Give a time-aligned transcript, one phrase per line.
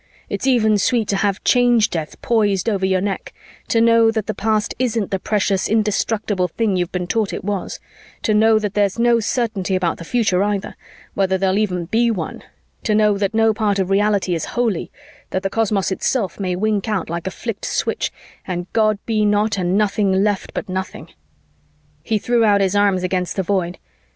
[0.29, 3.35] It's even sweet to have Change Death poised over your neck,
[3.67, 7.79] to know that the past isn't the precious indestructible thing you've been taught it was,
[8.23, 10.75] to know that there's no certainty about the future either,
[11.13, 12.41] whether there'll even be one,
[12.81, 14.91] to know that no part of reality is holy,
[15.29, 18.11] that the cosmos itself may wink out like a flicked switch
[18.47, 21.09] and God be not and nothing left but nothing!"
[22.01, 23.77] He threw out his arms against the Void.